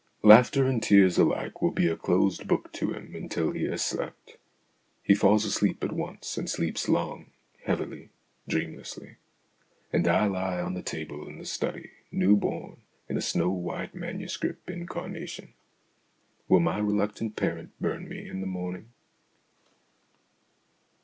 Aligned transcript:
Laughter 0.23 0.65
and 0.65 0.81
tears 0.81 1.19
alike 1.19 1.61
will 1.61 1.69
be 1.69 1.85
a 1.85 1.95
closed 1.95 2.47
book 2.47 2.71
to 2.73 2.91
him 2.91 3.13
until 3.13 3.51
he 3.51 3.65
has 3.65 3.85
slept. 3.85 4.37
He 5.03 5.13
falls 5.13 5.43
to 5.43 5.51
sleep 5.51 5.83
at 5.83 5.91
once, 5.91 6.37
and 6.39 6.49
sleeps 6.49 6.89
long 6.89 7.27
heavily, 7.65 8.09
dreamlessly. 8.47 9.17
And 9.93 10.07
I 10.07 10.25
lie 10.25 10.59
on 10.59 10.73
the 10.73 10.81
table 10.81 11.27
in 11.29 11.37
the 11.37 11.45
study, 11.45 11.91
new 12.11 12.35
born, 12.35 12.81
in 13.07 13.15
a 13.15 13.21
snow 13.21 13.51
white 13.51 13.93
manuscript 13.93 14.71
incarnation. 14.71 15.53
Will 16.47 16.61
my 16.61 16.79
reluctant 16.79 17.35
parent 17.35 17.71
burn 17.79 18.09
me 18.09 18.27
in 18.27 18.41
the 18.41 18.47
morning 18.47 18.89